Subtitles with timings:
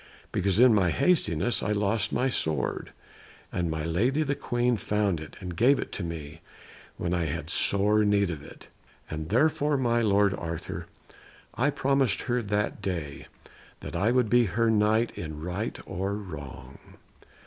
[0.31, 2.91] Because in my hastiness I lost my sword,
[3.51, 6.41] and my lady the Queen found it and gave it to me
[6.97, 8.67] when I had sore need of it.
[9.11, 10.87] And therefore, my lord Arthur,
[11.53, 13.27] I promised her that day
[13.81, 16.77] that I would be her Knight in right or in wrong."